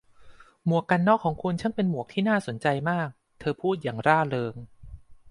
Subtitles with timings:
[0.65, 3.09] หมวกกันน็อคของคุณช่างเป็นหมวกที่น่าสนใจมาก'
[3.39, 4.55] เธอพูดอย่างร่าเริง